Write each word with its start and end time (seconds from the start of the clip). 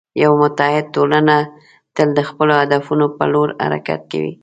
یوه 0.23 0.35
متعهد 0.43 0.85
ټولنه 0.95 1.35
تل 1.95 2.07
د 2.17 2.19
خپلو 2.29 2.53
هدفونو 2.61 3.05
په 3.17 3.23
لور 3.33 3.49
حرکت 3.63 4.01
کوي. 4.11 4.33